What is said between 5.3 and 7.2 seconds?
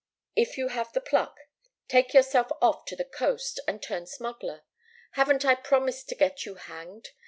I promised to get you hanged?